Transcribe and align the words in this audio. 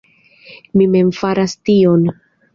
Mi 0.79 0.87
mem 0.95 1.13
faras 1.19 1.55
tion. 1.71 2.11